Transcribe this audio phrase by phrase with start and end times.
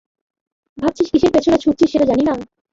[0.77, 2.33] ভাবছিস কিসের পেছনে ছুটছিস সেটা জানি না?